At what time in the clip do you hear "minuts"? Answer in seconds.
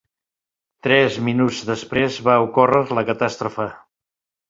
1.27-1.61